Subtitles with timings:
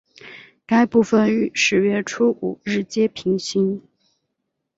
[0.65, 3.83] 该部份与十月初五日街平行。